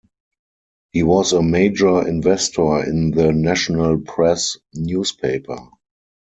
He 0.93 1.03
was 1.03 1.31
a 1.31 1.43
major 1.43 2.07
investor 2.07 2.83
in 2.83 3.11
the 3.11 3.31
"National 3.31 3.99
Press" 3.99 4.57
newspaper. 4.73 5.59